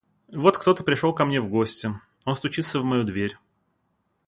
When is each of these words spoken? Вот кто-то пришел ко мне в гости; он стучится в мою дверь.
Вот 0.33 0.57
кто-то 0.57 0.83
пришел 0.83 1.13
ко 1.13 1.25
мне 1.25 1.39
в 1.39 1.47
гости; 1.47 1.91
он 2.25 2.33
стучится 2.35 2.79
в 2.79 2.83
мою 2.83 3.03
дверь. 3.03 3.37